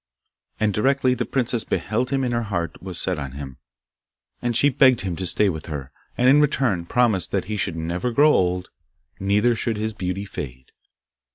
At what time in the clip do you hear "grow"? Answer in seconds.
8.09-8.33